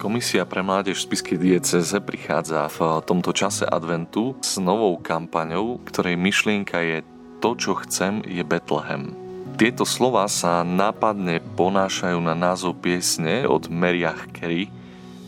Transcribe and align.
Komisia 0.00 0.48
pre 0.48 0.64
mládež 0.64 1.04
v 1.04 1.12
Spiskej 1.12 1.36
dieceze 1.36 2.00
prichádza 2.00 2.72
v 2.72 3.04
tomto 3.04 3.36
čase 3.36 3.68
adventu 3.68 4.32
s 4.40 4.56
novou 4.56 4.96
kampaňou, 4.96 5.76
ktorej 5.84 6.16
myšlienka 6.16 6.80
je 6.80 7.04
To, 7.44 7.52
čo 7.52 7.76
chcem, 7.84 8.24
je 8.24 8.40
Betlehem. 8.40 9.12
Tieto 9.60 9.84
slova 9.84 10.24
sa 10.24 10.64
nápadne 10.64 11.44
ponášajú 11.52 12.16
na 12.16 12.32
názov 12.32 12.80
piesne 12.80 13.44
od 13.44 13.68
Meriach 13.68 14.32
Carey 14.32 14.72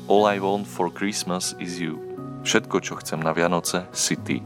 All 0.09 0.25
I 0.25 0.41
want 0.41 0.65
for 0.65 0.89
Christmas 0.89 1.53
is 1.61 1.77
you. 1.77 2.01
Všetko, 2.41 2.81
čo 2.81 2.97
chcem 2.97 3.21
na 3.21 3.37
Vianoce, 3.37 3.85
si 3.93 4.17
ty. 4.17 4.41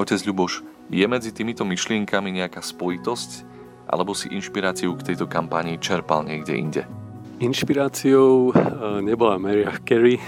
Otec 0.00 0.24
Ľuboš, 0.24 0.64
je 0.88 1.04
medzi 1.04 1.36
týmito 1.36 1.68
myšlienkami 1.68 2.32
nejaká 2.32 2.64
spojitosť, 2.64 3.44
alebo 3.92 4.16
si 4.16 4.32
inšpiráciu 4.32 4.96
k 4.96 5.12
tejto 5.12 5.28
kampanii 5.28 5.76
čerpal 5.76 6.24
niekde 6.24 6.56
inde? 6.56 7.03
Inšpiráciou 7.42 8.54
eh, 8.54 8.58
nebola 9.02 9.42
Mariah 9.42 9.78
Carey, 9.82 10.22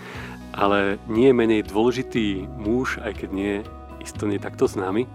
ale 0.62 1.00
nie 1.08 1.32
menej 1.32 1.64
dôležitý 1.64 2.44
muž, 2.60 3.00
aj 3.00 3.24
keď 3.24 3.30
nie 3.32 3.54
isto 4.04 4.28
nie 4.28 4.36
takto 4.36 4.68
známy. 4.68 5.08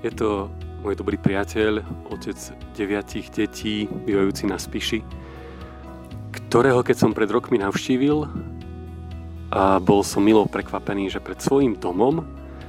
Je 0.00 0.12
to 0.12 0.48
môj 0.80 0.96
dobrý 0.96 1.20
priateľ, 1.20 1.84
otec 2.08 2.36
deviatich 2.76 3.28
detí, 3.32 3.84
bývajúci 3.84 4.48
na 4.48 4.56
Spiši, 4.56 5.00
ktorého 6.32 6.80
keď 6.80 6.96
som 7.04 7.16
pred 7.16 7.28
rokmi 7.28 7.60
navštívil 7.60 8.28
a 9.52 9.80
bol 9.80 10.00
som 10.04 10.24
milo 10.24 10.48
prekvapený, 10.48 11.12
že 11.12 11.20
pred 11.20 11.40
svojim 11.40 11.76
domom 11.76 12.24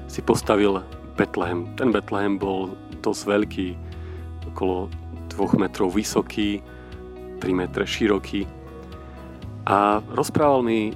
si 0.08 0.24
postavil 0.24 0.84
Betlehem. 1.20 1.68
Ten 1.76 1.92
Betlehem 1.92 2.40
bol 2.40 2.76
dosť 3.04 3.22
veľký, 3.28 3.68
okolo 4.56 4.92
dvoch 5.32 5.54
metrov 5.60 5.94
vysoký, 5.94 6.64
3 7.38 7.54
metre 7.54 7.86
široký. 7.88 8.46
A 9.68 10.00
rozprával 10.12 10.64
mi 10.64 10.96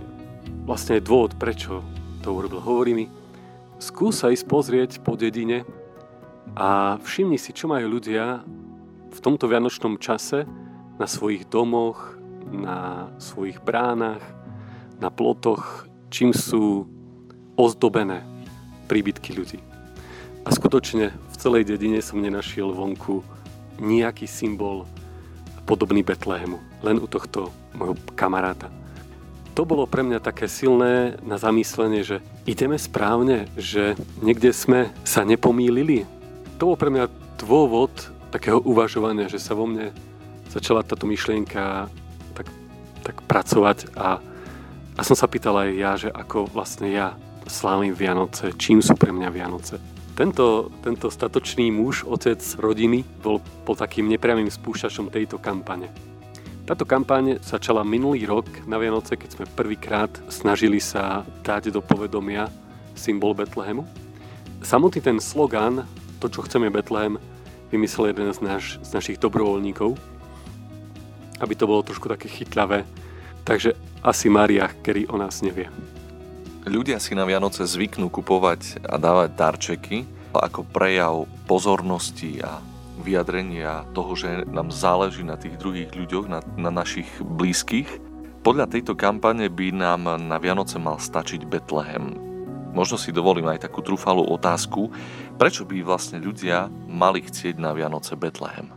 vlastne 0.66 1.02
dôvod, 1.02 1.36
prečo 1.36 1.84
to 2.22 2.32
urobil. 2.32 2.62
Hovorí 2.62 2.94
mi, 2.94 3.06
skús 3.82 4.22
sa 4.22 4.30
ísť 4.30 4.46
pozrieť 4.48 4.92
po 5.02 5.18
dedine 5.18 5.66
a 6.54 7.00
všimni 7.02 7.40
si, 7.40 7.52
čo 7.56 7.72
majú 7.72 7.98
ľudia 7.98 8.46
v 9.12 9.20
tomto 9.20 9.50
vianočnom 9.50 10.00
čase 10.00 10.48
na 10.96 11.08
svojich 11.10 11.50
domoch, 11.50 12.16
na 12.52 13.10
svojich 13.18 13.60
bránach, 13.62 14.22
na 15.02 15.10
plotoch, 15.10 15.90
čím 16.14 16.32
sú 16.32 16.86
ozdobené 17.58 18.24
príbytky 18.86 19.34
ľudí. 19.34 19.60
A 20.46 20.50
skutočne 20.50 21.14
v 21.14 21.36
celej 21.38 21.70
dedine 21.70 22.02
som 22.02 22.22
nenašiel 22.22 22.74
vonku 22.74 23.22
nejaký 23.82 24.26
symbol 24.26 24.86
podobný 25.72 26.04
Betlehemu. 26.04 26.60
Len 26.84 27.00
u 27.00 27.08
tohto 27.08 27.56
môjho 27.72 27.96
kamaráta. 28.20 28.68
To 29.56 29.64
bolo 29.64 29.88
pre 29.88 30.04
mňa 30.04 30.20
také 30.20 30.52
silné 30.52 31.16
na 31.24 31.40
zamyslenie, 31.40 32.04
že 32.04 32.20
ideme 32.44 32.76
správne, 32.76 33.48
že 33.56 33.96
niekde 34.20 34.52
sme 34.52 34.92
sa 35.08 35.24
nepomýlili. 35.24 36.04
To 36.60 36.76
bol 36.76 36.78
pre 36.80 36.92
mňa 36.92 37.08
dôvod 37.40 37.92
takého 38.36 38.60
uvažovania, 38.60 39.32
že 39.32 39.40
sa 39.40 39.56
vo 39.56 39.64
mne 39.64 39.96
začala 40.52 40.84
táto 40.84 41.08
myšlienka 41.08 41.88
tak, 42.36 42.48
tak 43.08 43.16
pracovať 43.28 43.96
a, 43.96 44.20
a 45.00 45.02
som 45.04 45.16
sa 45.16 45.28
pýtal 45.32 45.56
aj 45.56 45.70
ja, 45.76 45.92
že 45.96 46.10
ako 46.12 46.52
vlastne 46.52 46.92
ja 46.92 47.16
slávim 47.48 47.96
Vianoce, 47.96 48.56
čím 48.56 48.80
sú 48.80 48.96
pre 48.96 49.12
mňa 49.12 49.30
Vianoce. 49.32 49.80
Tento, 50.12 50.70
tento 50.84 51.08
statočný 51.08 51.72
muž, 51.72 52.04
otec 52.04 52.38
rodiny, 52.60 53.08
bol 53.24 53.40
po 53.64 53.74
takým 53.74 54.12
nepriamým 54.12 54.52
spúšťačom 54.52 55.08
tejto 55.08 55.40
kampane. 55.40 55.88
Táto 56.68 56.86
kampaň 56.86 57.40
začala 57.42 57.82
minulý 57.82 58.28
rok 58.28 58.48
na 58.68 58.78
Vianoce, 58.78 59.18
keď 59.18 59.30
sme 59.34 59.46
prvýkrát 59.50 60.12
snažili 60.28 60.78
sa 60.78 61.26
dať 61.42 61.74
do 61.74 61.82
povedomia 61.82 62.52
symbol 62.94 63.34
Betlehemu. 63.34 63.88
Samotný 64.62 65.02
ten 65.02 65.18
slogan, 65.18 65.88
to 66.22 66.30
čo 66.30 66.46
chceme 66.46 66.70
Betlehem, 66.70 67.18
vymyslel 67.74 68.14
jeden 68.14 68.30
z, 68.30 68.40
naš, 68.46 68.66
z 68.84 68.90
našich 68.94 69.18
dobrovoľníkov, 69.18 69.96
aby 71.42 71.54
to 71.58 71.66
bolo 71.66 71.82
trošku 71.82 72.06
také 72.12 72.30
chytľavé. 72.30 72.86
Takže 73.42 73.74
asi 74.06 74.30
Maria, 74.30 74.70
ktorý 74.70 75.10
o 75.10 75.18
nás 75.18 75.42
nevie. 75.42 75.72
Ľudia 76.62 77.02
si 77.02 77.18
na 77.18 77.26
Vianoce 77.26 77.66
zvyknú 77.66 78.14
kupovať 78.14 78.86
a 78.86 79.02
dávať 79.02 79.30
darčeky 79.34 79.98
ako 80.30 80.62
prejav 80.62 81.26
pozornosti 81.50 82.38
a 82.38 82.62
vyjadrenia 83.02 83.90
toho, 83.98 84.14
že 84.14 84.46
nám 84.46 84.70
záleží 84.70 85.26
na 85.26 85.42
tých 85.42 85.58
druhých 85.58 85.90
ľuďoch, 85.90 86.30
na, 86.30 86.46
na 86.62 86.70
našich 86.70 87.10
blízkych. 87.18 87.90
Podľa 88.46 88.78
tejto 88.78 88.94
kampane 88.94 89.50
by 89.50 89.74
nám 89.74 90.06
na 90.22 90.38
Vianoce 90.38 90.78
mal 90.78 91.02
stačiť 91.02 91.50
Betlehem. 91.50 92.14
Možno 92.78 92.96
si 92.96 93.10
dovolím 93.10 93.50
aj 93.50 93.66
takú 93.66 93.82
trúfalú 93.82 94.22
otázku, 94.30 94.94
prečo 95.42 95.66
by 95.66 95.82
vlastne 95.82 96.22
ľudia 96.22 96.70
mali 96.86 97.26
chcieť 97.26 97.58
na 97.58 97.74
Vianoce 97.74 98.14
Betlehem? 98.14 98.70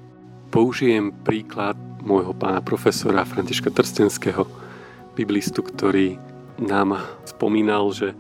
Použijem 0.49 1.13
príklad 1.13 1.77
môjho 2.01 2.33
pána 2.33 2.65
profesora 2.65 3.29
Františka 3.29 3.69
Trstenského, 3.69 4.49
biblistu, 5.15 5.61
ktorý 5.61 6.17
nám 6.59 7.03
spomínal, 7.27 7.91
že 7.91 8.15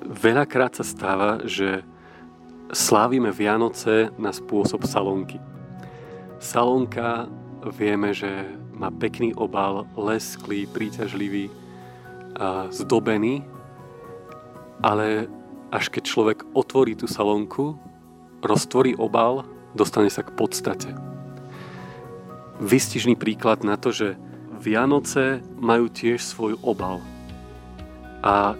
veľakrát 0.00 0.80
sa 0.80 0.84
stáva, 0.84 1.44
že 1.44 1.84
slávime 2.72 3.34
Vianoce 3.34 4.08
na 4.16 4.32
spôsob 4.32 4.86
salonky. 4.88 5.36
Salonka 6.40 7.28
vieme, 7.76 8.16
že 8.16 8.48
má 8.72 8.88
pekný 8.88 9.36
obal, 9.36 9.84
lesklý, 9.92 10.64
príťažlivý, 10.64 11.52
zdobený, 12.72 13.44
ale 14.80 15.28
až 15.68 15.92
keď 15.92 16.02
človek 16.08 16.38
otvorí 16.56 16.96
tú 16.96 17.04
salonku, 17.04 17.76
roztvorí 18.40 18.96
obal, 18.96 19.44
dostane 19.76 20.08
sa 20.08 20.24
k 20.24 20.32
podstate. 20.32 20.88
Vystižný 22.64 23.20
príklad 23.20 23.60
na 23.60 23.76
to, 23.76 23.92
že 23.92 24.16
Vianoce 24.56 25.44
majú 25.60 25.92
tiež 25.92 26.24
svoj 26.24 26.56
obal– 26.64 27.04
a 28.24 28.54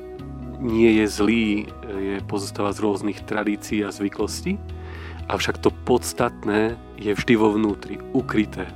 nie 0.60 1.00
je 1.00 1.06
zlý, 1.08 1.46
je 1.88 2.20
pozostáva 2.28 2.72
z 2.76 2.84
rôznych 2.84 3.24
tradícií 3.24 3.80
a 3.80 3.92
zvyklostí, 3.92 4.60
avšak 5.32 5.62
to 5.62 5.72
podstatné 5.88 6.76
je 7.00 7.16
vždy 7.16 7.34
vo 7.40 7.56
vnútri, 7.56 7.96
ukryté. 8.12 8.68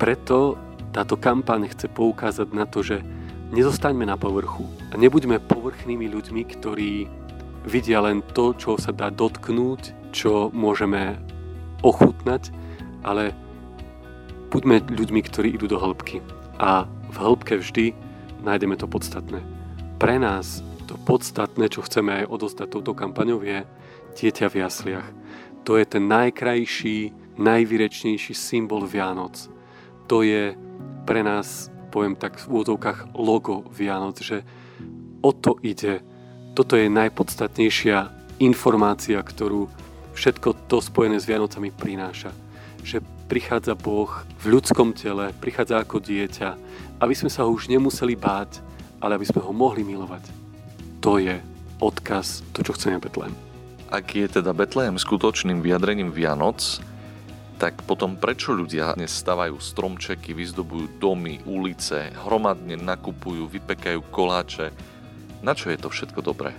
Preto 0.00 0.56
táto 0.96 1.20
kampaň 1.20 1.68
chce 1.68 1.92
poukázať 1.92 2.48
na 2.56 2.64
to, 2.64 2.80
že 2.80 3.04
nezostaňme 3.52 4.08
na 4.08 4.16
povrchu 4.16 4.64
a 4.90 4.96
nebuďme 4.96 5.44
povrchnými 5.44 6.08
ľuďmi, 6.08 6.42
ktorí 6.56 7.10
vidia 7.68 8.00
len 8.00 8.24
to, 8.32 8.56
čo 8.56 8.80
sa 8.80 8.94
dá 8.94 9.12
dotknúť, 9.12 10.12
čo 10.16 10.48
môžeme 10.56 11.20
ochutnať, 11.84 12.48
ale 13.04 13.36
buďme 14.48 14.88
ľuďmi, 14.88 15.20
ktorí 15.28 15.52
idú 15.52 15.68
do 15.68 15.76
hĺbky. 15.76 16.24
A 16.56 16.88
v 17.12 17.16
hĺbke 17.16 17.60
vždy 17.60 17.92
nájdeme 18.40 18.76
to 18.80 18.88
podstatné 18.88 19.44
pre 20.00 20.16
nás 20.16 20.64
to 20.88 20.96
podstatné, 20.96 21.68
čo 21.68 21.84
chceme 21.84 22.24
aj 22.24 22.32
odozdať 22.32 22.72
touto 22.72 22.96
kampaňou 22.96 23.44
je 23.44 23.68
dieťa 24.16 24.48
v 24.48 24.58
jasliach. 24.64 25.08
To 25.68 25.76
je 25.76 25.84
ten 25.84 26.08
najkrajší, 26.08 27.12
najvýrečnejší 27.36 28.32
symbol 28.32 28.88
Vianoc. 28.88 29.36
To 30.08 30.24
je 30.24 30.56
pre 31.04 31.20
nás, 31.20 31.68
poviem 31.92 32.16
tak 32.16 32.40
v 32.40 32.48
úvodzovkách, 32.48 33.12
logo 33.12 33.68
Vianoc, 33.68 34.24
že 34.24 34.40
o 35.20 35.36
to 35.36 35.60
ide. 35.60 36.00
Toto 36.56 36.80
je 36.80 36.88
najpodstatnejšia 36.88 38.08
informácia, 38.40 39.20
ktorú 39.20 39.68
všetko 40.16 40.64
to 40.64 40.80
spojené 40.80 41.20
s 41.20 41.28
Vianocami 41.28 41.68
prináša. 41.76 42.32
Že 42.80 43.04
prichádza 43.28 43.76
Boh 43.76 44.08
v 44.40 44.44
ľudskom 44.48 44.96
tele, 44.96 45.36
prichádza 45.44 45.84
ako 45.84 46.00
dieťa, 46.00 46.48
aby 47.04 47.14
sme 47.14 47.28
sa 47.28 47.44
ho 47.44 47.52
už 47.52 47.68
nemuseli 47.68 48.16
báť, 48.16 48.69
ale 49.00 49.16
aby 49.16 49.26
sme 49.26 49.40
ho 49.40 49.52
mohli 49.52 49.82
milovať. 49.82 50.24
To 51.00 51.16
je 51.16 51.40
odkaz, 51.80 52.44
to, 52.52 52.60
čo 52.60 52.76
chceme 52.76 53.00
Betlehem. 53.00 53.32
Ak 53.90 54.14
je 54.14 54.28
teda 54.28 54.54
Betlehem 54.54 55.00
skutočným 55.00 55.64
vyjadrením 55.64 56.14
Vianoc, 56.14 56.78
tak 57.60 57.84
potom 57.84 58.16
prečo 58.16 58.56
ľudia 58.56 58.96
dnes 58.96 59.12
stavajú 59.12 59.60
stromčeky, 59.60 60.32
vyzdobujú 60.32 60.96
domy, 60.96 61.44
ulice, 61.44 62.08
hromadne 62.24 62.78
nakupujú, 62.80 63.50
vypekajú 63.50 64.00
koláče? 64.08 64.72
Na 65.44 65.52
čo 65.52 65.68
je 65.68 65.76
to 65.80 65.92
všetko 65.92 66.20
dobré? 66.24 66.56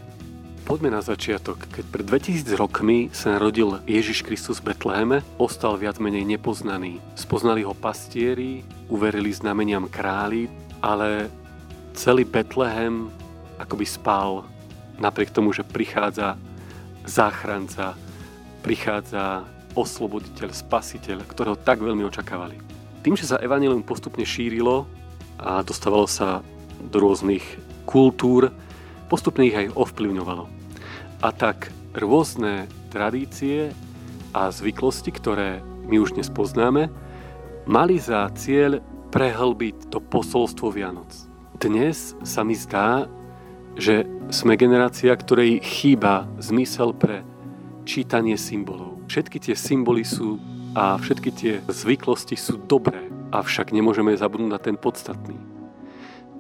Poďme 0.62 0.94
na 0.94 1.02
začiatok. 1.02 1.66
Keď 1.74 1.86
pred 1.90 2.06
2000 2.06 2.54
rokmi 2.54 3.10
sa 3.10 3.34
narodil 3.34 3.82
Ježiš 3.90 4.22
Kristus 4.22 4.62
v 4.62 4.72
Betleheme, 4.72 5.26
ostal 5.42 5.74
viac 5.74 5.98
menej 5.98 6.22
nepoznaný. 6.38 7.02
Spoznali 7.18 7.66
ho 7.66 7.74
pastieri, 7.74 8.62
uverili 8.86 9.34
znameniam 9.34 9.90
králi, 9.90 10.46
ale 10.86 11.34
celý 11.94 12.24
Betlehem 12.28 13.12
akoby 13.62 13.86
spal 13.86 14.46
napriek 14.98 15.34
tomu, 15.34 15.54
že 15.54 15.66
prichádza 15.66 16.38
záchranca, 17.06 17.98
prichádza 18.62 19.46
osloboditeľ, 19.74 20.54
spasiteľ, 20.54 21.26
ktorého 21.26 21.58
tak 21.58 21.82
veľmi 21.82 22.06
očakávali. 22.06 22.60
Tým, 23.02 23.18
že 23.18 23.26
sa 23.26 23.42
evanilium 23.42 23.82
postupne 23.82 24.22
šírilo 24.22 24.86
a 25.42 25.66
dostávalo 25.66 26.06
sa 26.06 26.46
do 26.78 26.98
rôznych 27.02 27.42
kultúr, 27.90 28.54
postupne 29.10 29.50
ich 29.50 29.58
aj 29.58 29.74
ovplyvňovalo. 29.74 30.46
A 31.22 31.30
tak 31.34 31.74
rôzne 31.98 32.70
tradície 32.94 33.74
a 34.32 34.54
zvyklosti, 34.54 35.10
ktoré 35.10 35.66
my 35.90 35.98
už 35.98 36.14
dnes 36.16 36.30
poznáme, 36.30 36.94
mali 37.66 37.98
za 37.98 38.30
cieľ 38.38 38.80
prehlbiť 39.12 39.92
to 39.92 40.00
posolstvo 40.00 40.72
Vianoc. 40.72 41.31
Dnes 41.62 42.18
sa 42.26 42.42
mi 42.42 42.58
zdá, 42.58 43.06
že 43.78 44.10
sme 44.34 44.58
generácia, 44.58 45.14
ktorej 45.14 45.62
chýba 45.62 46.26
zmysel 46.42 46.90
pre 46.90 47.22
čítanie 47.86 48.34
symbolov. 48.34 48.98
Všetky 49.06 49.38
tie 49.38 49.54
symboly 49.54 50.02
sú 50.02 50.42
a 50.74 50.98
všetky 50.98 51.30
tie 51.30 51.54
zvyklosti 51.70 52.34
sú 52.34 52.58
dobré, 52.66 53.14
avšak 53.30 53.78
nemôžeme 53.78 54.10
zabudnúť 54.18 54.50
na 54.50 54.58
ten 54.58 54.74
podstatný. 54.74 55.38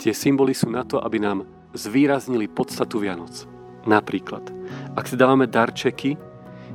Tie 0.02 0.10
symboly 0.10 0.58
sú 0.58 0.74
na 0.74 0.82
to, 0.82 0.98
aby 0.98 1.22
nám 1.22 1.46
zvýraznili 1.78 2.50
podstatu 2.50 2.98
Vianoc. 2.98 3.46
Napríklad, 3.86 4.50
ak 4.98 5.06
si 5.06 5.22
dávame 5.22 5.46
darčeky, 5.46 6.18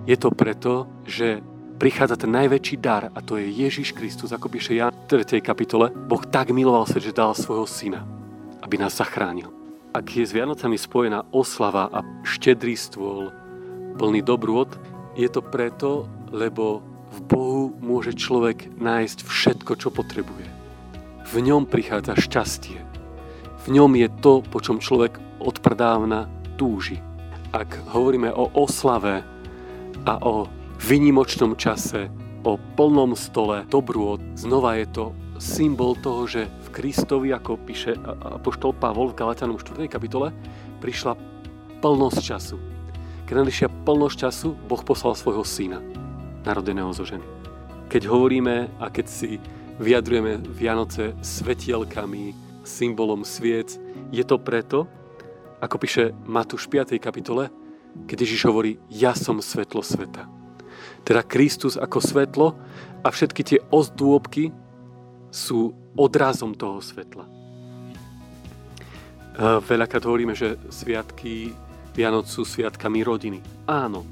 je 0.07 0.15
to 0.15 0.31
preto, 0.31 0.87
že 1.03 1.43
prichádza 1.83 2.15
ten 2.15 2.31
najväčší 2.31 2.79
dar 2.79 3.11
a 3.11 3.19
to 3.27 3.43
je 3.43 3.51
Ježiš 3.51 3.91
Kristus, 3.91 4.31
ako 4.31 4.47
píše 4.55 4.79
Jan 4.79 4.95
v 4.95 5.19
3. 5.19 5.43
kapitole. 5.43 5.91
Boh 5.91 6.23
tak 6.23 6.55
miloval 6.55 6.87
svet, 6.87 7.11
že 7.11 7.19
dal 7.19 7.35
svojho 7.35 7.67
syna, 7.67 8.07
aby 8.67 8.83
nás 8.83 8.99
zachránil. 8.99 9.55
Ak 9.95 10.11
je 10.11 10.27
s 10.27 10.35
Vianocami 10.35 10.75
spojená 10.75 11.23
oslava 11.31 11.87
a 11.87 12.03
štedrý 12.27 12.75
stôl, 12.75 13.31
plný 13.95 14.27
dobrôd, 14.27 14.75
je 15.15 15.31
to 15.31 15.39
preto, 15.39 16.11
lebo 16.35 16.83
v 17.15 17.19
Bohu 17.31 17.65
môže 17.79 18.19
človek 18.19 18.75
nájsť 18.77 19.23
všetko, 19.23 19.73
čo 19.79 19.95
potrebuje. 19.95 20.51
V 21.31 21.35
ňom 21.47 21.71
prichádza 21.71 22.19
šťastie. 22.19 22.83
V 23.65 23.67
ňom 23.71 23.95
je 23.95 24.11
to, 24.19 24.43
po 24.43 24.59
čom 24.59 24.83
človek 24.83 25.17
odprdávna 25.39 26.27
túži. 26.59 26.99
Ak 27.55 27.71
hovoríme 27.95 28.35
o 28.35 28.51
oslave 28.53 29.23
a 30.03 30.15
o 30.27 30.51
vynimočnom 30.83 31.55
čase, 31.55 32.11
o 32.43 32.59
plnom 32.75 33.15
stole 33.15 33.63
dobrôd, 33.71 34.21
znova 34.35 34.77
je 34.77 34.87
to 34.91 35.05
symbol 35.39 35.97
toho, 35.99 36.27
že 36.29 36.43
Kristovi, 36.77 37.33
ako 37.33 37.57
píše 37.57 37.97
apoštol 38.37 38.77
Pavol 38.77 39.09
v 39.09 39.17
Galatianom 39.17 39.57
4. 39.57 39.89
kapitole, 39.89 40.29
prišla 40.85 41.17
plnosť 41.81 42.21
času. 42.21 42.61
Keď 43.25 43.33
nadišia 43.33 43.73
plnosť 43.89 44.17
času, 44.29 44.53
Boh 44.69 44.85
poslal 44.85 45.17
svojho 45.17 45.41
syna, 45.41 45.81
narodeného 46.45 46.93
zo 46.93 47.09
ženy. 47.09 47.25
Keď 47.89 48.03
hovoríme 48.13 48.69
a 48.77 48.93
keď 48.93 49.07
si 49.09 49.41
vyjadrujeme 49.81 50.45
Vianoce 50.53 51.17
svetielkami, 51.25 52.37
symbolom 52.61 53.25
sviec, 53.25 53.81
je 54.13 54.21
to 54.21 54.37
preto, 54.37 54.85
ako 55.65 55.81
píše 55.81 56.13
Matúš 56.29 56.69
v 56.69 56.85
5. 56.85 57.01
kapitole, 57.01 57.49
keď 58.05 58.29
Ježiš 58.29 58.53
hovorí, 58.53 58.77
ja 58.93 59.17
som 59.17 59.41
svetlo 59.41 59.81
sveta. 59.81 60.29
Teda 61.09 61.25
Kristus 61.25 61.81
ako 61.81 62.05
svetlo 62.05 62.53
a 63.01 63.09
všetky 63.09 63.41
tie 63.41 63.59
ozdôbky 63.73 64.53
sú 65.33 65.73
odrazom 65.97 66.53
toho 66.55 66.79
svetla. 66.85 67.25
Veľakrát 69.65 70.05
hovoríme, 70.05 70.33
že 70.33 70.57
sviatky 70.73 71.53
Vianoc 71.93 72.29
sú 72.29 72.45
sviatkami 72.45 73.05
rodiny. 73.05 73.41
Áno, 73.69 74.05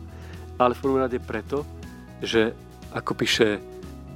ale 0.61 0.77
v 0.77 0.83
prvom 0.85 1.01
rade 1.01 1.17
preto, 1.21 1.65
že 2.21 2.53
ako 2.93 3.13
píše 3.17 3.61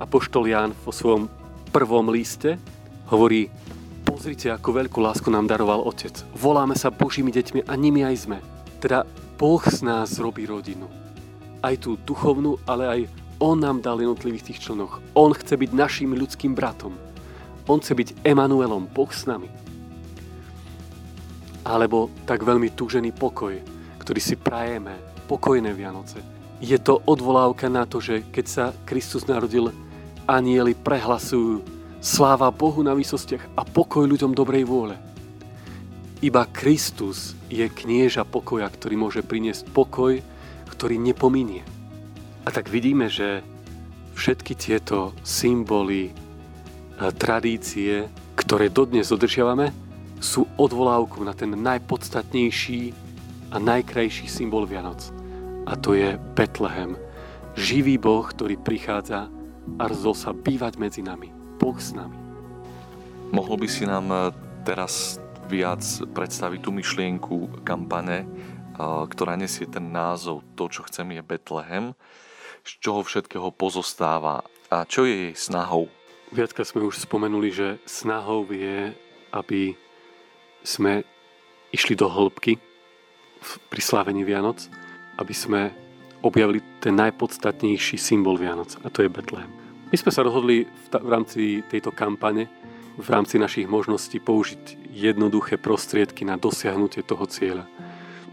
Apoštol 0.01 0.49
Ján 0.49 0.73
vo 0.85 0.93
svojom 0.93 1.29
prvom 1.73 2.09
liste, 2.13 2.61
hovorí, 3.09 3.49
pozrite, 4.05 4.53
ako 4.53 4.85
veľkú 4.85 5.01
lásku 5.01 5.29
nám 5.29 5.49
daroval 5.49 5.85
Otec. 5.85 6.13
Voláme 6.37 6.77
sa 6.77 6.93
Božími 6.93 7.33
deťmi 7.33 7.69
a 7.69 7.73
nimi 7.77 8.05
aj 8.05 8.17
sme. 8.29 8.39
Teda 8.81 9.09
Boh 9.37 9.65
z 9.65 9.81
nás 9.85 10.17
robí 10.21 10.45
rodinu. 10.45 10.89
Aj 11.65 11.75
tú 11.77 11.97
duchovnú, 12.05 12.61
ale 12.69 12.85
aj 12.89 13.01
On 13.41 13.59
nám 13.59 13.81
dal 13.81 13.99
jednotlivých 14.03 14.53
tých 14.53 14.61
členoch. 14.65 15.01
On 15.15 15.31
chce 15.35 15.57
byť 15.57 15.71
našim 15.75 16.11
ľudským 16.15 16.53
bratom. 16.55 16.95
On 17.69 17.77
chce 17.77 17.93
byť 17.93 18.09
Emanuelom, 18.25 18.89
Boh 18.89 19.13
s 19.13 19.29
nami. 19.29 19.53
Alebo 21.69 22.09
tak 22.25 22.41
veľmi 22.41 22.73
túžený 22.73 23.13
pokoj, 23.13 23.61
ktorý 24.01 24.21
si 24.25 24.41
prajeme, 24.41 24.97
pokojné 25.29 25.77
Vianoce. 25.77 26.25
Je 26.65 26.81
to 26.81 27.05
odvolávka 27.05 27.69
na 27.69 27.85
to, 27.85 28.01
že 28.01 28.25
keď 28.33 28.47
sa 28.49 28.65
Kristus 28.89 29.29
narodil, 29.29 29.69
anieli 30.25 30.73
prehlasujú 30.73 31.61
Sláva 32.01 32.49
Bohu 32.49 32.81
na 32.81 32.97
výsostiach 32.97 33.53
a 33.59 33.63
pokoj 33.69 34.09
ľuďom 34.09 34.33
dobrej 34.33 34.65
vôle. 34.65 34.97
Iba 36.19 36.49
Kristus 36.51 37.39
je 37.47 37.63
knieža 37.69 38.27
pokoja, 38.27 38.67
ktorý 38.67 38.99
môže 38.99 39.21
priniesť 39.23 39.71
pokoj, 39.71 40.19
ktorý 40.73 40.97
nepominie. 40.99 41.63
A 42.43 42.51
tak 42.51 42.73
vidíme, 42.73 43.07
že 43.07 43.45
všetky 44.19 44.57
tieto 44.59 45.15
symboly, 45.23 46.11
tradície, 47.15 48.11
ktoré 48.35 48.67
dodnes 48.67 49.07
dodržiavame, 49.15 49.71
sú 50.19 50.51
odvolávkou 50.59 51.23
na 51.23 51.31
ten 51.31 51.55
najpodstatnejší 51.55 52.91
a 53.55 53.57
najkrajší 53.63 54.27
symbol 54.27 54.67
Vianoc. 54.67 55.15
A 55.69 55.79
to 55.79 55.95
je 55.95 56.19
Betlehem. 56.35 56.99
Živý 57.55 58.03
Boh, 58.03 58.27
ktorý 58.27 58.59
prichádza 58.59 59.31
a 59.79 59.83
rozol 59.87 60.15
sa 60.15 60.35
bývať 60.35 60.81
medzi 60.81 61.03
nami. 61.07 61.31
Boh 61.59 61.79
s 61.79 61.95
nami. 61.95 62.17
Mohol 63.31 63.67
by 63.67 63.69
si 63.69 63.85
nám 63.85 64.07
e, 64.09 64.19
teraz 64.65 65.21
viac 65.53 65.85
predstaviť 66.17 66.61
tú 66.65 66.71
myšlienku 66.73 67.63
kampane, 67.67 68.25
e, 68.25 68.27
ktorá 68.81 69.37
nesie 69.37 69.69
ten 69.69 69.93
názov 69.93 70.41
To, 70.57 70.73
čo 70.73 70.87
chcem, 70.89 71.13
je 71.13 71.23
Betlehem, 71.23 71.93
z 72.65 72.71
čoho 72.81 73.05
všetkého 73.05 73.53
pozostáva 73.53 74.41
a 74.73 74.89
čo 74.89 75.05
je 75.05 75.29
jej 75.29 75.35
snahou? 75.37 75.93
Viacka 76.29 76.61
sme 76.61 76.85
už 76.85 77.01
spomenuli, 77.09 77.49
že 77.49 77.81
snahou 77.89 78.45
je, 78.53 78.93
aby 79.33 79.73
sme 80.61 81.01
išli 81.73 81.97
do 81.97 82.09
hĺbky 82.09 82.61
pri 83.73 83.81
slávení 83.81 84.29
Vianoc, 84.29 84.69
aby 85.17 85.33
sme 85.33 85.73
objavili 86.21 86.61
ten 86.83 86.99
najpodstatnejší 86.99 87.97
symbol 87.97 88.37
Vianoc 88.37 88.77
a 88.85 88.91
to 88.91 89.07
je 89.07 89.13
Betlehem. 89.13 89.49
My 89.89 89.97
sme 89.97 90.13
sa 90.13 90.21
rozhodli 90.21 90.69
v, 90.69 90.87
ta- 90.93 91.01
v 91.01 91.09
rámci 91.09 91.65
tejto 91.65 91.97
kampane, 91.97 92.45
v 92.99 93.09
rámci 93.09 93.41
našich 93.41 93.65
možností 93.71 94.21
použiť 94.21 94.91
jednoduché 94.93 95.57
prostriedky 95.57 96.27
na 96.27 96.37
dosiahnutie 96.37 97.07
toho 97.07 97.25
cieľa. 97.25 97.65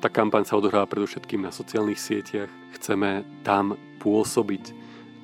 Tá 0.03 0.12
kampaň 0.12 0.43
sa 0.43 0.60
odohráva 0.60 0.89
predovšetkým 0.89 1.46
na 1.46 1.53
sociálnych 1.53 2.01
sieťach. 2.01 2.51
Chceme 2.75 3.24
tam 3.48 3.79
pôsobiť 4.03 4.63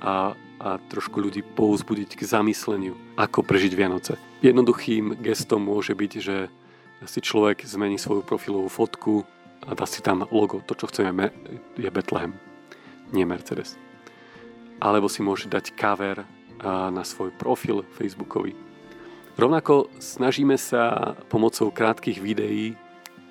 a, 0.05 0.38
a 0.62 0.77
trošku 0.77 1.18
ľudí 1.18 1.41
pouzbudiť 1.41 2.13
k 2.13 2.22
zamysleniu, 2.22 2.94
ako 3.18 3.41
prežiť 3.41 3.74
Vianoce. 3.74 4.22
Jednoduchým 4.46 5.18
gestom 5.25 5.65
môže 5.65 5.98
byť, 5.98 6.12
že 6.22 6.53
si 7.10 7.20
človek 7.20 7.65
zmení 7.65 7.98
svoju 7.98 8.22
profilovú 8.22 8.70
fotku 8.70 9.25
a 9.65 9.74
dá 9.74 9.89
si 9.89 10.06
tam 10.06 10.30
logo. 10.30 10.62
To, 10.70 10.77
čo 10.77 10.86
chceme, 10.94 11.34
je 11.74 11.89
Betlehem, 11.89 12.38
nie 13.10 13.25
Mercedes 13.25 13.74
alebo 14.82 15.06
si 15.06 15.22
môže 15.22 15.46
dať 15.46 15.77
cover 15.77 16.25
na 16.65 17.06
svoj 17.06 17.30
profil 17.38 17.86
facebookový. 17.94 18.58
Rovnako 19.38 19.94
snažíme 20.01 20.58
sa 20.58 21.13
pomocou 21.30 21.70
krátkých 21.70 22.18
videí 22.20 22.74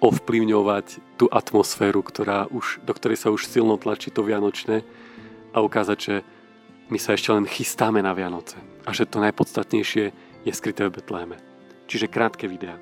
ovplyvňovať 0.01 1.19
tú 1.21 1.29
atmosféru, 1.29 2.01
ktorá 2.01 2.49
už, 2.49 2.81
do 2.87 2.93
ktorej 2.97 3.21
sa 3.21 3.29
už 3.29 3.45
silno 3.45 3.77
tlačí 3.77 4.09
to 4.09 4.25
Vianočné 4.25 4.81
a 5.53 5.61
ukázať, 5.61 5.99
že 5.99 6.15
my 6.91 6.99
sa 6.99 7.15
ešte 7.15 7.31
len 7.31 7.47
chystáme 7.47 8.03
na 8.03 8.13
Vianoce 8.13 8.59
a 8.85 8.91
že 8.91 9.07
to 9.07 9.23
najpodstatnejšie 9.23 10.05
je 10.45 10.53
skryté 10.53 10.87
v 10.91 10.99
Betleheme. 10.99 11.39
Čiže 11.87 12.11
krátke 12.11 12.51
videá. 12.51 12.77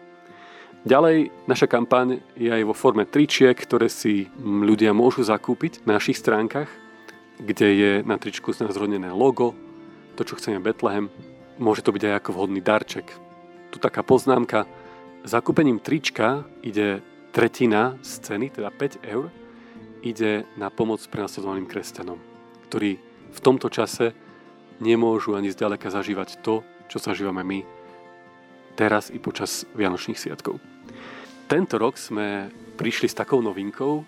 Ďalej, 0.88 1.30
naša 1.46 1.68
kampaň 1.68 2.22
je 2.38 2.48
aj 2.48 2.62
vo 2.64 2.72
forme 2.72 3.04
tričiek, 3.04 3.54
ktoré 3.54 3.90
si 3.92 4.30
ľudia 4.40 4.94
môžu 4.96 5.26
zakúpiť 5.26 5.84
na 5.84 5.98
našich 5.98 6.16
stránkach 6.16 6.70
kde 7.38 7.68
je 7.74 7.92
na 8.02 8.18
tričku 8.18 8.50
znázornené 8.50 9.14
logo, 9.14 9.54
to, 10.18 10.26
čo 10.26 10.34
chceme 10.36 10.58
Betlehem. 10.58 11.06
Môže 11.58 11.86
to 11.86 11.94
byť 11.94 12.02
aj 12.10 12.14
ako 12.22 12.30
vhodný 12.34 12.58
darček. 12.58 13.06
Tu 13.70 13.78
taká 13.78 14.02
poznámka. 14.02 14.66
Zakúpením 15.22 15.78
trička 15.78 16.46
ide 16.62 17.02
tretina 17.30 17.98
z 18.02 18.10
ceny, 18.26 18.46
teda 18.50 18.70
5 18.74 19.02
eur, 19.06 19.30
ide 20.02 20.46
na 20.58 20.70
pomoc 20.70 21.02
prenasledovaným 21.06 21.66
kresťanom, 21.66 22.18
ktorí 22.70 22.98
v 23.28 23.40
tomto 23.40 23.68
čase 23.68 24.14
nemôžu 24.78 25.34
ani 25.34 25.52
zďaleka 25.52 25.90
zažívať 25.90 26.40
to, 26.40 26.62
čo 26.88 27.02
zažívame 27.02 27.44
my 27.44 27.60
teraz 28.78 29.10
i 29.10 29.18
počas 29.18 29.66
Vianočných 29.74 30.18
sviatkov. 30.18 30.62
Tento 31.50 31.82
rok 31.82 31.98
sme 31.98 32.52
prišli 32.78 33.10
s 33.10 33.18
takou 33.18 33.42
novinkou, 33.42 34.06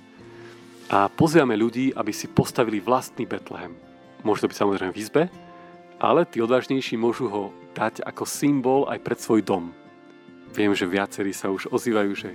a 0.90 1.06
pozývame 1.06 1.54
ľudí, 1.54 1.94
aby 1.94 2.10
si 2.10 2.26
postavili 2.26 2.82
vlastný 2.82 3.22
Betlehem. 3.22 3.78
Môže 4.26 4.42
to 4.42 4.50
byť 4.50 4.58
samozrejme 4.58 4.90
v 4.90 4.98
izbe, 4.98 5.22
ale 6.02 6.26
tí 6.26 6.42
odvážnejší 6.42 6.98
môžu 6.98 7.30
ho 7.30 7.54
dať 7.78 8.02
ako 8.02 8.26
symbol 8.26 8.90
aj 8.90 8.98
pred 8.98 9.18
svoj 9.22 9.40
dom. 9.46 9.70
viem, 10.50 10.74
že 10.74 10.90
viacerí 10.90 11.30
sa 11.30 11.46
už 11.46 11.70
ozývajú, 11.70 12.10
že 12.18 12.34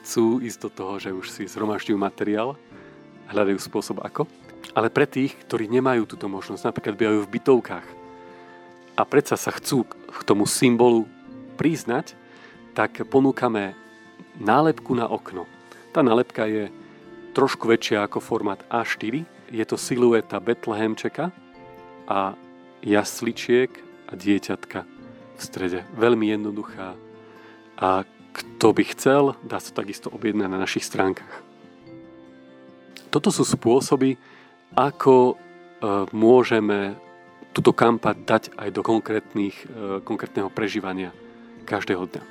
chcú 0.00 0.40
ísť 0.40 0.58
do 0.64 0.70
toho, 0.72 0.94
že 0.96 1.12
už 1.12 1.28
si 1.28 1.44
zhromažďujú 1.44 2.00
materiál, 2.00 2.56
hľadajú 3.28 3.60
spôsob 3.60 4.00
ako. 4.00 4.24
Ale 4.74 4.88
pre 4.92 5.06
tých, 5.08 5.34
ktorí 5.46 5.66
nemajú 5.66 6.06
túto 6.06 6.30
možnosť, 6.30 6.62
napríklad 6.70 6.94
bývajú 6.94 7.20
v 7.26 7.32
bytovkách 7.38 7.86
a 8.94 9.02
predsa 9.02 9.34
sa 9.34 9.50
chcú 9.50 9.88
k 9.88 10.20
tomu 10.28 10.44
symbolu 10.44 11.08
priznať, 11.56 12.14
tak 12.76 13.02
ponúkame 13.08 13.74
nálepku 14.38 14.94
na 14.94 15.08
okno. 15.08 15.48
Tá 15.90 16.04
nálepka 16.04 16.46
je 16.46 16.70
trošku 17.34 17.66
väčšia 17.66 18.06
ako 18.06 18.22
formát 18.22 18.62
A4. 18.70 19.26
Je 19.50 19.64
to 19.66 19.74
silueta 19.74 20.38
Betlehemčeka 20.38 21.34
a 22.06 22.38
jasličiek 22.84 23.70
a 24.06 24.12
dieťatka 24.14 24.86
v 25.36 25.40
strede. 25.42 25.82
Veľmi 25.98 26.30
jednoduchá. 26.30 26.94
A 27.80 28.04
kto 28.30 28.66
by 28.70 28.84
chcel, 28.94 29.22
dá 29.42 29.58
sa 29.58 29.74
takisto 29.74 30.12
objednať 30.12 30.48
na 30.50 30.62
našich 30.62 30.86
stránkach. 30.86 31.42
Toto 33.10 33.34
sú 33.34 33.42
spôsoby, 33.42 34.14
ako 34.74 35.34
e, 35.34 35.34
môžeme 36.14 36.94
túto 37.50 37.74
kampaň 37.74 38.22
dať 38.22 38.54
aj 38.54 38.68
do 38.70 38.82
konkrétnych, 38.86 39.56
e, 39.66 39.98
konkrétneho 40.06 40.50
prežívania 40.50 41.10
každého 41.66 42.06
dňa. 42.06 42.22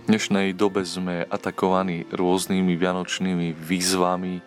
V 0.00 0.04
dnešnej 0.08 0.56
dobe 0.56 0.84
sme 0.84 1.28
atakovaní 1.28 2.08
rôznymi 2.10 2.74
vianočnými 2.76 3.52
výzvami 3.52 4.42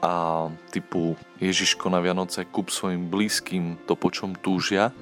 a 0.00 0.48
typu 0.72 1.18
Ježiško 1.42 1.92
na 1.92 2.00
Vianoce 2.00 2.48
kúp 2.48 2.72
svojim 2.72 3.12
blízkym 3.12 3.76
to, 3.84 3.92
po 3.98 4.08
čom 4.08 4.32
túžia. 4.32 4.94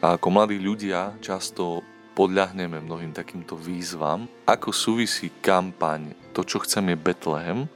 A 0.00 0.16
ako 0.16 0.32
mladí 0.32 0.56
ľudia 0.56 1.12
často 1.20 1.84
podľahneme 2.16 2.80
mnohým 2.80 3.12
takýmto 3.12 3.52
výzvam. 3.60 4.24
Ako 4.48 4.72
súvisí 4.72 5.28
kampaň 5.44 6.16
To, 6.32 6.40
čo 6.40 6.62
chcem 6.64 6.88
je 6.88 6.96
Betlehem 6.96 7.68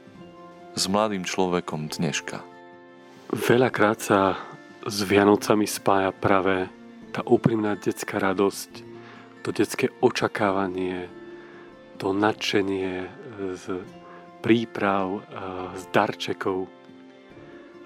s 0.73 0.89
mladým 0.89 1.21
človekom 1.21 1.85
dneška? 1.91 2.54
Veľakrát 3.33 3.97
sa 4.01 4.37
s 4.85 4.97
Vianocami 5.01 5.65
spája 5.65 6.13
práve 6.13 6.69
tá 7.09 7.25
úprimná 7.25 7.73
detská 7.73 8.21
radosť, 8.21 8.85
to 9.41 9.49
detské 9.49 9.89
očakávanie, 10.03 11.09
to 11.97 12.13
nadšenie 12.13 13.07
z 13.55 13.81
príprav, 14.45 15.25
z 15.73 15.83
darčekov. 15.89 16.69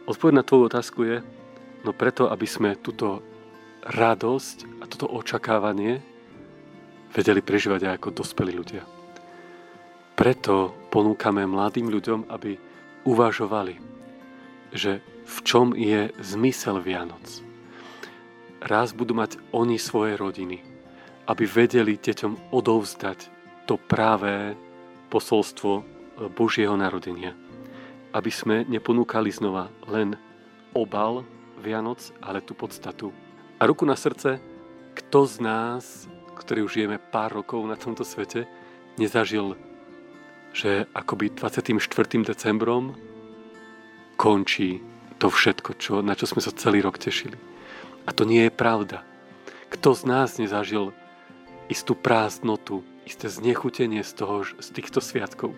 Odpoveď 0.09 0.33
na 0.33 0.43
tvoju 0.43 0.63
otázku 0.67 0.99
je, 1.07 1.17
no 1.85 1.91
preto, 1.95 2.27
aby 2.27 2.47
sme 2.49 2.79
túto 2.79 3.23
radosť 3.85 4.83
a 4.83 4.91
toto 4.91 5.07
očakávanie 5.07 6.03
vedeli 7.15 7.39
prežívať 7.39 7.87
aj 7.87 7.93
ako 7.95 8.09
dospelí 8.11 8.51
ľudia. 8.51 8.83
Preto 10.19 10.75
ponúkame 10.91 11.47
mladým 11.47 11.87
ľuďom, 11.87 12.27
aby 12.27 12.59
uvažovali, 13.07 13.79
že 14.73 15.01
v 15.25 15.37
čom 15.45 15.77
je 15.77 16.09
zmysel 16.19 16.81
Vianoc. 16.81 17.25
Raz 18.59 18.91
budú 18.91 19.15
mať 19.15 19.39
oni 19.55 19.79
svoje 19.79 20.19
rodiny, 20.19 20.59
aby 21.29 21.43
vedeli 21.45 21.95
deťom 21.95 22.51
odovzdať 22.51 23.19
to 23.69 23.77
práve 23.77 24.57
posolstvo 25.13 25.71
e, 25.79 25.83
Božieho 26.33 26.73
narodenia. 26.73 27.37
Aby 28.11 28.33
sme 28.33 28.55
neponúkali 28.65 29.29
znova 29.29 29.69
len 29.85 30.17
obal 30.73 31.21
Vianoc, 31.61 32.01
ale 32.19 32.41
tú 32.41 32.57
podstatu. 32.57 33.13
A 33.61 33.69
ruku 33.69 33.85
na 33.85 33.93
srdce, 33.93 34.41
kto 34.97 35.29
z 35.29 35.35
nás, 35.39 36.09
ktorí 36.35 36.65
už 36.65 36.81
žijeme 36.81 36.97
pár 36.97 37.37
rokov 37.37 37.61
na 37.69 37.77
tomto 37.77 38.01
svete, 38.01 38.49
nezažil, 38.97 39.53
že 40.51 40.89
akoby 40.97 41.37
24. 41.37 41.77
decembrom 42.25 42.97
končí 44.19 44.83
to 45.15 45.31
všetko, 45.31 45.79
čo, 45.79 46.03
na 46.03 46.11
čo 46.11 46.27
sme 46.27 46.43
sa 46.43 46.51
celý 46.51 46.83
rok 46.83 46.99
tešili. 46.99 47.39
A 48.03 48.11
to 48.11 48.27
nie 48.27 48.47
je 48.47 48.51
pravda. 48.51 49.07
Kto 49.71 49.95
z 49.95 50.03
nás 50.03 50.35
nezažil 50.35 50.91
istú 51.71 51.95
prázdnotu, 51.95 52.83
isté 53.07 53.31
znechutenie 53.31 54.03
z, 54.03 54.11
toho, 54.19 54.43
z 54.43 54.67
týchto 54.75 54.99
sviatkov? 54.99 55.55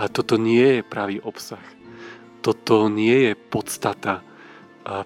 A 0.00 0.08
toto 0.08 0.40
nie 0.40 0.80
je 0.80 0.82
pravý 0.86 1.20
obsah. 1.20 1.60
Toto 2.40 2.88
nie 2.88 3.28
je 3.28 3.32
podstata, 3.36 4.24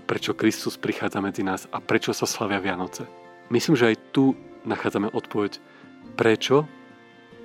prečo 0.06 0.36
Kristus 0.36 0.78
prichádza 0.78 1.18
medzi 1.18 1.42
nás 1.42 1.66
a 1.74 1.82
prečo 1.82 2.14
sa 2.14 2.28
slavia 2.28 2.62
Vianoce. 2.62 3.08
Myslím, 3.50 3.74
že 3.74 3.90
aj 3.90 4.14
tu 4.14 4.36
nachádzame 4.62 5.10
odpoveď, 5.10 5.58
prečo 6.14 6.68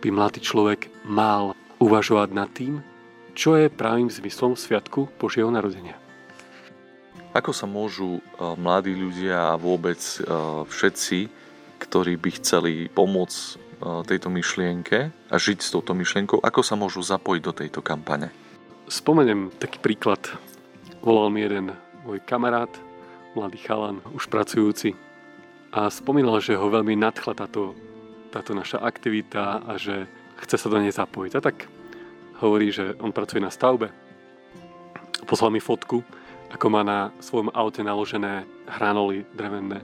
by 0.03 0.13
mladý 0.13 0.43
človek 0.43 0.91
mal 1.07 1.57
uvažovať 1.81 2.29
nad 2.35 2.51
tým, 2.53 2.83
čo 3.37 3.53
je 3.53 3.69
pravým 3.69 4.09
zmyslom 4.09 4.57
Sviatku 4.57 5.13
Božieho 5.21 5.53
narodenia. 5.53 5.93
Ako 7.37 7.53
sa 7.53 7.69
môžu 7.69 8.17
e, 8.17 8.21
mladí 8.57 8.97
ľudia 8.97 9.53
a 9.53 9.61
vôbec 9.61 10.01
e, 10.01 10.25
všetci, 10.65 11.29
ktorí 11.77 12.17
by 12.17 12.29
chceli 12.41 12.73
pomôcť 12.89 13.37
e, 13.37 13.53
tejto 14.09 14.33
myšlienke 14.33 15.13
a 15.13 15.35
žiť 15.37 15.61
s 15.61 15.69
touto 15.69 15.93
myšlienkou, 15.93 16.41
ako 16.41 16.65
sa 16.65 16.73
môžu 16.73 17.05
zapojiť 17.05 17.41
do 17.45 17.53
tejto 17.53 17.85
kampane? 17.85 18.33
Spomeniem 18.89 19.53
taký 19.61 19.77
príklad. 19.85 20.25
Volal 21.05 21.29
mi 21.29 21.45
jeden 21.45 21.77
môj 22.09 22.17
kamarát, 22.25 22.73
mladý 23.37 23.61
chalan, 23.61 24.01
už 24.17 24.33
pracujúci 24.33 24.97
a 25.69 25.93
spomínal, 25.93 26.41
že 26.41 26.57
ho 26.57 26.73
veľmi 26.73 26.97
nadchla 26.97 27.37
táto, 27.37 27.77
táto 28.33 28.57
naša 28.57 28.81
aktivita 28.81 29.61
a 29.61 29.77
že 29.77 30.09
chce 30.41 30.57
sa 30.57 30.67
do 30.73 30.81
nej 30.81 30.89
zapojiť. 30.89 31.33
A 31.37 31.41
tak 31.43 31.76
hovorí, 32.41 32.69
že 32.69 32.93
on 33.01 33.11
pracuje 33.11 33.41
na 33.41 33.53
stavbe. 33.53 33.89
Poslal 35.27 35.51
mi 35.51 35.59
fotku, 35.59 36.01
ako 36.53 36.65
má 36.71 36.81
na 36.85 37.11
svojom 37.19 37.51
aute 37.51 37.83
naložené 37.83 38.47
hranoly 38.69 39.27
drevené. 39.35 39.83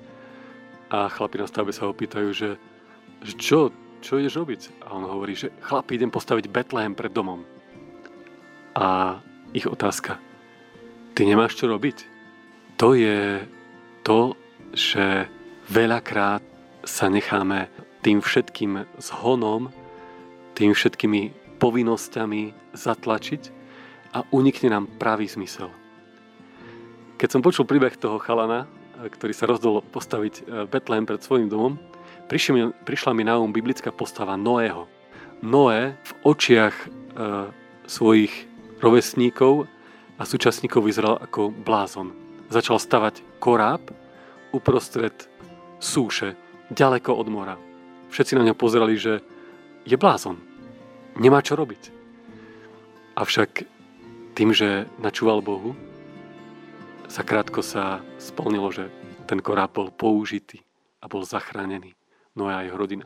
A 0.94 1.10
chlapi 1.10 1.42
na 1.42 1.50
stavbe 1.50 1.74
sa 1.74 1.90
ho 1.90 1.94
pýtajú, 1.94 2.30
že, 2.32 2.56
že 3.26 3.34
čo, 3.36 3.60
čo 4.00 4.22
ideš 4.22 4.40
robiť? 4.40 4.62
A 4.88 4.96
on 4.96 5.04
hovorí, 5.10 5.36
že 5.36 5.52
chlapi, 5.66 5.98
idem 5.98 6.14
postaviť 6.14 6.48
Betlehem 6.48 6.96
pred 6.96 7.12
domom. 7.12 7.44
A 8.78 9.20
ich 9.54 9.68
otázka, 9.68 10.18
ty 11.14 11.26
nemáš 11.28 11.58
čo 11.60 11.70
robiť? 11.70 11.98
To 12.82 12.98
je 12.98 13.44
to, 14.02 14.34
že 14.74 15.30
veľakrát 15.70 16.42
sa 16.84 17.08
necháme 17.08 17.70
tým 18.04 18.20
všetkým 18.20 18.84
zhonom, 19.00 19.72
tým 20.58 20.76
všetkými 20.76 21.43
povinnosťami 21.64 22.76
zatlačiť 22.76 23.42
a 24.12 24.28
unikne 24.36 24.68
nám 24.68 24.86
pravý 25.00 25.32
zmysel. 25.32 25.72
Keď 27.16 27.30
som 27.32 27.40
počul 27.40 27.64
príbeh 27.64 27.96
toho 27.96 28.20
chalana, 28.20 28.68
e, 29.00 29.08
ktorý 29.08 29.32
sa 29.32 29.48
rozdol 29.48 29.80
postaviť 29.80 30.34
e, 30.36 30.68
Betlehem 30.68 31.08
pred 31.08 31.24
svojim 31.24 31.48
domom, 31.48 31.80
prišla 32.28 33.12
mi 33.16 33.24
na 33.24 33.40
um 33.40 33.56
biblická 33.56 33.96
postava 33.96 34.36
Noého. 34.36 34.92
Noé 35.40 35.96
v 36.04 36.12
očiach 36.28 36.76
e, 36.76 36.88
svojich 37.88 38.34
rovesníkov 38.84 39.64
a 40.20 40.24
súčasníkov 40.28 40.84
vyzeral 40.84 41.16
ako 41.24 41.56
blázon. 41.64 42.12
Začal 42.52 42.76
stavať 42.76 43.24
koráb 43.40 43.88
uprostred 44.52 45.16
súše, 45.80 46.36
ďaleko 46.76 47.16
od 47.16 47.28
mora. 47.32 47.56
Všetci 48.12 48.36
na 48.36 48.52
ňa 48.52 48.54
pozerali, 48.54 49.00
že 49.00 49.24
je 49.88 49.96
blázon. 49.96 50.53
Nemá 51.18 51.46
čo 51.46 51.54
robiť. 51.54 51.94
Avšak 53.14 53.70
tým, 54.34 54.50
že 54.50 54.90
načúval 54.98 55.46
Bohu, 55.46 55.78
Zakrátko 57.14 57.62
sa 57.62 58.02
splnilo, 58.18 58.74
že 58.74 58.90
ten 59.30 59.38
koráb 59.38 59.78
bol 59.78 59.94
použitý 59.94 60.66
a 60.98 61.06
bol 61.06 61.22
zachránený. 61.22 61.94
No 62.34 62.50
a 62.50 62.66
jeho 62.66 62.74
rodina. 62.74 63.06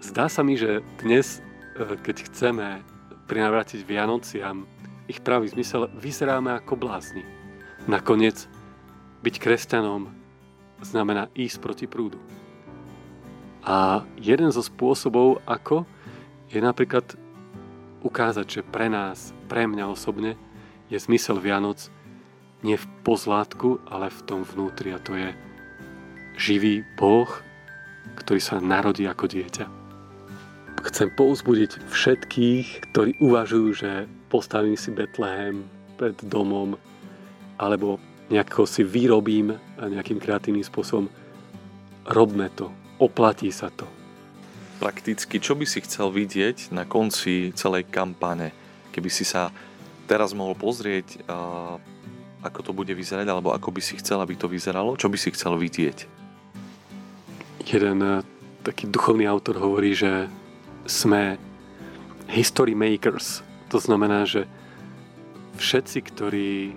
Zdá 0.00 0.32
sa 0.32 0.40
mi, 0.40 0.56
že 0.56 0.80
dnes, 0.96 1.44
e, 1.76 2.00
keď 2.00 2.32
chceme 2.32 2.80
prinavrátiť 3.28 3.84
Vianociam 3.84 4.64
ich 5.04 5.20
pravý 5.20 5.52
zmysel, 5.52 5.92
vyzeráme 6.00 6.56
ako 6.56 6.80
blázni. 6.80 7.28
Nakoniec, 7.84 8.48
byť 9.20 9.34
kresťanom 9.36 10.08
znamená 10.80 11.28
ísť 11.36 11.60
proti 11.60 11.84
prúdu. 11.84 12.16
A 13.68 14.06
jeden 14.16 14.48
zo 14.48 14.64
spôsobov, 14.64 15.44
ako, 15.44 15.84
je 16.48 16.60
napríklad 16.60 17.04
ukázať, 18.00 18.46
že 18.48 18.62
pre 18.64 18.88
nás, 18.88 19.36
pre 19.48 19.68
mňa 19.68 19.84
osobne, 19.88 20.36
je 20.88 20.96
zmysel 20.96 21.36
Vianoc 21.40 21.92
nie 22.64 22.74
v 22.74 22.86
pozlátku, 23.04 23.78
ale 23.86 24.10
v 24.10 24.20
tom 24.24 24.40
vnútri 24.42 24.90
a 24.90 24.98
to 24.98 25.14
je 25.14 25.30
živý 26.38 26.82
Boh, 26.96 27.28
ktorý 28.18 28.40
sa 28.40 28.58
narodí 28.58 29.06
ako 29.06 29.28
dieťa. 29.30 29.66
Chcem 30.88 31.10
pouzbudiť 31.12 31.90
všetkých, 31.90 32.66
ktorí 32.90 33.18
uvažujú, 33.18 33.68
že 33.74 33.90
postavím 34.30 34.78
si 34.78 34.94
Betlehem 34.94 35.66
pred 35.98 36.14
domom 36.24 36.78
alebo 37.58 37.98
nejako 38.30 38.64
si 38.64 38.86
vyrobím 38.86 39.58
nejakým 39.76 40.22
kreatívnym 40.22 40.62
spôsobom. 40.62 41.10
Robme 42.08 42.48
to, 42.54 42.70
oplatí 43.02 43.50
sa 43.50 43.68
to. 43.74 43.97
Prakticky, 44.78 45.42
čo 45.42 45.58
by 45.58 45.66
si 45.66 45.82
chcel 45.82 46.14
vidieť 46.14 46.70
na 46.70 46.86
konci 46.86 47.50
celej 47.52 47.90
kampane? 47.90 48.54
Keby 48.94 49.10
si 49.10 49.26
sa 49.26 49.50
teraz 50.06 50.32
mohol 50.32 50.54
pozrieť, 50.54 51.20
ako 52.40 52.60
to 52.62 52.72
bude 52.72 52.94
vyzerať, 52.94 53.26
alebo 53.26 53.50
ako 53.50 53.74
by 53.74 53.82
si 53.82 53.98
chcel, 53.98 54.22
aby 54.22 54.38
to 54.38 54.46
vyzeralo, 54.46 54.94
čo 54.94 55.10
by 55.10 55.18
si 55.18 55.34
chcel 55.34 55.58
vidieť? 55.58 56.06
Jeden 57.68 57.98
eh, 58.00 58.24
taký 58.64 58.88
duchovný 58.88 59.28
autor 59.28 59.60
hovorí, 59.60 59.92
že 59.92 60.30
sme 60.88 61.36
history 62.30 62.72
makers. 62.72 63.44
To 63.68 63.76
znamená, 63.76 64.24
že 64.24 64.48
všetci, 65.60 65.98
ktorí 66.08 66.72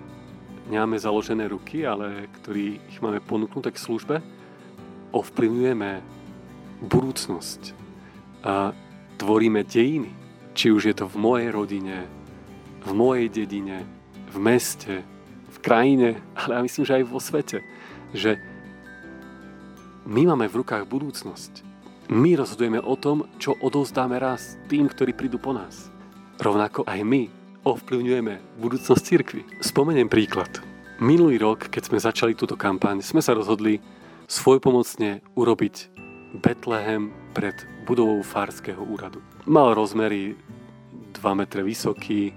nemáme 0.68 1.00
založené 1.00 1.48
ruky, 1.48 1.88
ale 1.88 2.28
ktorí 2.42 2.76
ich 2.92 2.98
máme 3.00 3.24
ponúknuté 3.24 3.72
k 3.72 3.80
službe, 3.80 4.20
ovplyvňujeme 5.16 5.90
budúcnosť 6.84 7.81
a 8.42 8.74
tvoríme 9.16 9.62
dejiny. 9.66 10.10
Či 10.52 10.68
už 10.74 10.82
je 10.92 10.94
to 10.98 11.08
v 11.08 11.16
mojej 11.16 11.48
rodine, 11.48 12.04
v 12.84 12.90
mojej 12.92 13.26
dedine, 13.32 13.88
v 14.34 14.36
meste, 14.42 15.00
v 15.48 15.58
krajine, 15.62 16.20
ale 16.38 16.58
ja 16.58 16.60
myslím, 16.66 16.84
že 16.84 16.96
aj 17.00 17.04
vo 17.08 17.20
svete. 17.22 17.58
Že 18.12 18.36
my 20.04 20.34
máme 20.34 20.50
v 20.50 20.58
rukách 20.60 20.84
budúcnosť. 20.90 21.62
My 22.12 22.36
rozhodujeme 22.36 22.82
o 22.82 22.98
tom, 22.98 23.24
čo 23.38 23.54
odovzdáme 23.62 24.18
raz 24.18 24.58
tým, 24.66 24.90
ktorí 24.90 25.14
prídu 25.14 25.38
po 25.38 25.54
nás. 25.54 25.88
Rovnako 26.42 26.84
aj 26.84 27.00
my 27.06 27.30
ovplyvňujeme 27.62 28.58
budúcnosť 28.58 29.02
cirkvy. 29.06 29.42
Spomeniem 29.62 30.10
príklad. 30.10 30.50
Minulý 30.98 31.38
rok, 31.38 31.70
keď 31.70 31.82
sme 31.86 31.98
začali 32.02 32.34
túto 32.34 32.58
kampaň, 32.58 33.00
sme 33.00 33.22
sa 33.22 33.32
rozhodli 33.32 33.78
svojpomocne 34.26 35.22
urobiť 35.38 35.74
Betlehem 36.42 37.21
pred 37.32 37.56
budovou 37.88 38.20
Farského 38.20 38.84
úradu. 38.84 39.24
Mal 39.48 39.74
rozmery 39.74 40.36
2 41.16 41.34
metre 41.34 41.64
vysoký, 41.64 42.36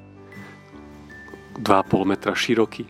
2,5 1.60 2.08
metra 2.08 2.34
široký. 2.36 2.88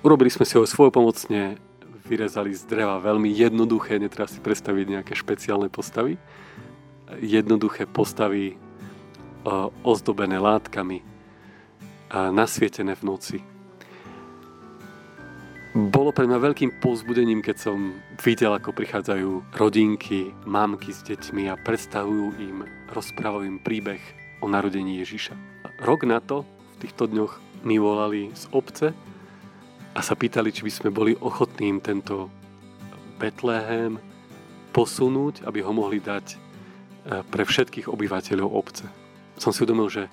Urobili 0.00 0.32
sme 0.32 0.48
si 0.48 0.56
ho 0.56 0.64
svojpomocne, 0.64 1.60
vyrezali 2.08 2.56
z 2.56 2.64
dreva 2.64 2.96
veľmi 3.00 3.28
jednoduché, 3.28 4.00
netreba 4.00 4.28
si 4.28 4.40
predstaviť 4.40 4.86
nejaké 4.88 5.12
špeciálne 5.12 5.68
postavy. 5.68 6.16
Jednoduché 7.20 7.84
postavy 7.90 8.56
ozdobené 9.84 10.40
látkami, 10.40 11.02
nasvietené 12.12 12.94
v 12.96 13.02
noci 13.06 13.38
bolo 15.70 16.10
pre 16.10 16.26
mňa 16.26 16.38
veľkým 16.42 16.70
povzbudením, 16.82 17.46
keď 17.46 17.70
som 17.70 17.94
videl, 18.18 18.50
ako 18.50 18.74
prichádzajú 18.74 19.54
rodinky, 19.54 20.34
mamky 20.42 20.90
s 20.90 21.06
deťmi 21.06 21.46
a 21.46 21.54
predstavujú 21.54 22.26
im, 22.42 22.66
rozprávajú 22.90 23.46
im 23.46 23.62
príbeh 23.62 24.02
o 24.42 24.50
narodení 24.50 24.98
Ježiša. 24.98 25.38
Rok 25.86 26.10
na 26.10 26.18
to, 26.18 26.42
v 26.74 26.76
týchto 26.82 27.06
dňoch, 27.06 27.38
mi 27.62 27.78
volali 27.78 28.34
z 28.34 28.50
obce 28.50 28.90
a 29.94 30.00
sa 30.02 30.14
pýtali, 30.18 30.50
či 30.50 30.66
by 30.66 30.72
sme 30.74 30.90
boli 30.90 31.14
ochotní 31.14 31.70
im 31.70 31.78
tento 31.78 32.32
Betlehem 33.22 34.02
posunúť, 34.74 35.46
aby 35.46 35.62
ho 35.62 35.70
mohli 35.70 36.02
dať 36.02 36.26
e, 36.34 36.36
pre 37.30 37.46
všetkých 37.46 37.86
obyvateľov 37.86 38.48
obce. 38.48 38.90
Som 39.38 39.54
si 39.54 39.62
uvedomil, 39.62 39.86
že 39.86 40.04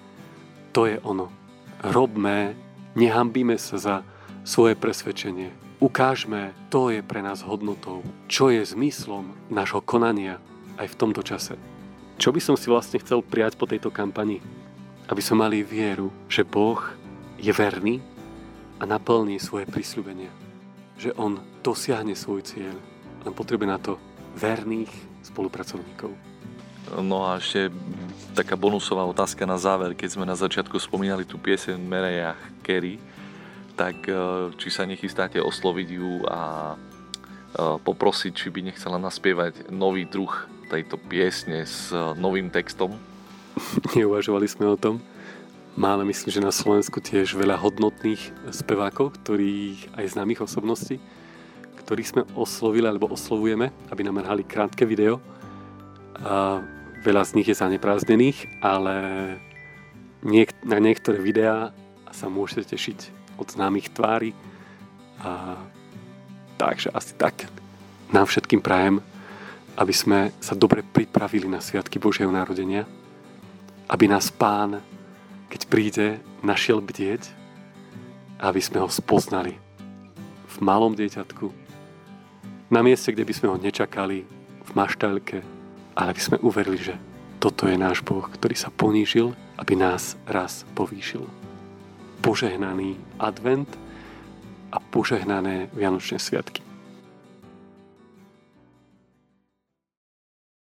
to 0.69 0.85
je 0.85 1.01
ono. 1.01 1.33
Robme, 1.81 2.53
nehambíme 2.93 3.55
sa 3.57 3.79
za 3.79 3.95
svoje 4.47 4.79
presvedčenie. 4.79 5.51
Ukážme, 5.83 6.55
to 6.71 6.88
je 6.88 7.03
pre 7.03 7.19
nás 7.19 7.43
hodnotou, 7.43 7.99
čo 8.31 8.47
je 8.47 8.63
zmyslom 8.63 9.36
nášho 9.51 9.83
konania 9.83 10.39
aj 10.79 10.95
v 10.95 10.99
tomto 11.03 11.19
čase. 11.19 11.60
Čo 12.15 12.31
by 12.31 12.39
som 12.39 12.55
si 12.55 12.71
vlastne 12.71 13.03
chcel 13.03 13.19
prijať 13.19 13.60
po 13.60 13.67
tejto 13.67 13.91
kampani? 13.91 14.39
Aby 15.12 15.19
sme 15.19 15.43
mali 15.43 15.67
vieru, 15.67 16.15
že 16.31 16.47
Boh 16.47 16.79
je 17.36 17.51
verný 17.51 17.99
a 18.79 18.88
naplní 18.88 19.36
svoje 19.38 19.67
prisľubenia. 19.67 20.31
Že 20.95 21.12
On 21.19 21.43
dosiahne 21.62 22.15
svoj 22.15 22.47
cieľ. 22.47 22.73
Len 23.27 23.33
potrebuje 23.36 23.67
na 23.67 23.77
to 23.77 23.99
verných 24.39 24.89
spolupracovníkov. 25.27 26.15
No 27.03 27.27
a 27.27 27.36
ešte 27.36 27.67
taká 28.31 28.55
bonusová 28.55 29.03
otázka 29.03 29.43
na 29.43 29.60
záver, 29.60 29.91
keď 29.91 30.10
sme 30.15 30.23
na 30.23 30.39
začiatku 30.39 30.79
spomínali 30.79 31.27
tú 31.27 31.36
pieseň 31.36 31.75
Mereja 31.75 32.31
Kerry, 32.63 32.95
tak 33.77 34.09
e, 34.09 34.13
či 34.57 34.73
sa 34.73 34.89
nechystáte 34.89 35.37
osloviť 35.37 35.87
ju 35.93 36.25
a 36.25 36.73
e, 36.73 36.75
poprosiť, 37.77 38.33
či 38.33 38.47
by 38.49 38.73
nechcela 38.73 38.97
naspievať 38.97 39.69
nový 39.69 40.09
druh 40.09 40.33
tejto 40.67 40.97
piesne 40.97 41.63
s 41.63 41.93
e, 41.93 42.17
novým 42.17 42.49
textom? 42.49 42.97
Neuvažovali 43.97 44.49
sme 44.49 44.73
o 44.73 44.75
tom. 44.75 44.97
Máme, 45.77 46.09
myslím, 46.09 46.33
že 46.33 46.41
na 46.41 46.49
Slovensku 46.49 46.97
tiež 46.97 47.37
veľa 47.37 47.61
hodnotných 47.61 48.49
spevákov, 48.49 49.21
ktorých 49.21 49.93
aj 49.93 50.17
známych 50.17 50.41
osobností, 50.41 50.97
ktorých 51.85 52.09
sme 52.09 52.21
oslovili 52.33 52.89
alebo 52.89 53.13
oslovujeme, 53.13 53.69
aby 53.93 54.01
nám 54.01 54.25
hrali 54.25 54.41
krátke 54.41 54.89
video. 54.89 55.21
A 56.17 56.65
veľa 57.05 57.21
z 57.29 57.31
nich 57.37 57.45
je 57.45 57.61
zaneprázdnených, 57.61 58.57
ale 58.65 58.95
niek- 60.25 60.57
na 60.65 60.81
niektoré 60.81 61.21
videá 61.21 61.69
sa 62.09 62.25
môžete 62.25 62.73
tešiť 62.73 63.16
od 63.38 63.47
známych 63.47 63.93
tvári. 63.93 64.34
A, 65.21 65.58
takže 66.58 66.89
asi 66.91 67.13
tak. 67.15 67.47
Nám 68.12 68.26
všetkým 68.28 68.62
prajem, 68.62 69.00
aby 69.78 69.93
sme 69.93 70.34
sa 70.41 70.58
dobre 70.58 70.82
pripravili 70.82 71.45
na 71.45 71.62
Sviatky 71.62 72.02
Božieho 72.02 72.34
narodenia, 72.34 72.84
aby 73.88 74.10
nás 74.10 74.34
Pán, 74.34 74.82
keď 75.47 75.62
príde, 75.69 76.08
našiel 76.41 76.82
bdieť, 76.82 77.30
aby 78.41 78.62
sme 78.62 78.82
ho 78.82 78.89
spoznali 78.89 79.56
v 80.47 80.56
malom 80.60 80.97
dieťatku, 80.97 81.69
na 82.67 82.84
mieste, 82.84 83.15
kde 83.15 83.23
by 83.23 83.34
sme 83.34 83.47
ho 83.47 83.56
nečakali, 83.56 84.28
v 84.67 84.71
maštalke, 84.76 85.39
ale 85.95 86.08
aby 86.12 86.19
sme 86.19 86.43
uverili, 86.43 86.76
že 86.76 87.00
toto 87.39 87.63
je 87.63 87.80
náš 87.80 88.04
Boh, 88.04 88.28
ktorý 88.28 88.60
sa 88.60 88.67
ponížil, 88.67 89.32
aby 89.56 89.80
nás 89.80 90.19
raz 90.28 90.67
povýšil 90.76 91.46
požehnaný 92.21 92.97
advent 93.19 93.69
a 94.71 94.77
požehnané 94.80 95.69
Vianočné 95.73 96.19
sviatky. 96.19 96.66